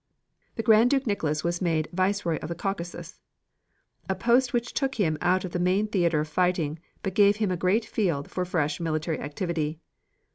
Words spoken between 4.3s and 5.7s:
which took him out of the